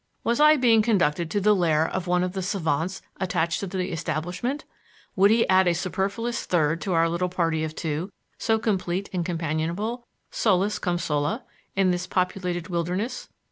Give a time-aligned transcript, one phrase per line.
[0.23, 3.91] Was I being conducted to the lair of one of the savants attached to the
[3.91, 4.63] establishment?
[4.63, 4.69] and
[5.15, 9.23] would he add a superfluous third to our little party of two, so complete and
[9.23, 11.43] companionable, solus cum sola,
[11.75, 13.29] in this populated wilderness?